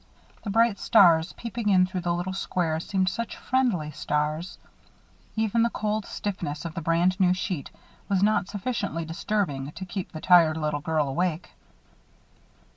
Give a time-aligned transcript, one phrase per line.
[0.43, 4.57] The bright stars peeping in through the little square seemed such friendly stars.
[5.35, 7.69] Even the cold stiffness of the brand new sheet
[8.09, 11.51] was not sufficiently disturbing to keep the tired little girl awake.